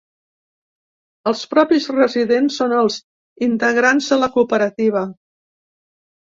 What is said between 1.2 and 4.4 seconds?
Els propis resident són els integrants de la